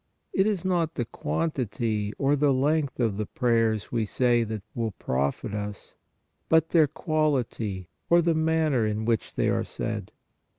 [0.33, 4.93] It is not the quantity or the length of the prayers we say that will
[4.93, 5.93] profit us,
[6.49, 10.11] but their quality or the man ner in which they are said.